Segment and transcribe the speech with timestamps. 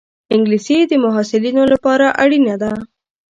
[0.33, 2.71] انګلیسي د محصلینو لپاره اړینه ده